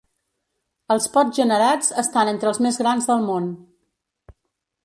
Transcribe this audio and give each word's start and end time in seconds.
Els 0.95 1.05
pots 1.17 1.37
generats 1.41 1.93
estan 2.05 2.31
entre 2.33 2.51
els 2.53 2.63
més 2.69 2.83
grans 2.85 3.09
del 3.13 3.25
món. 3.29 3.55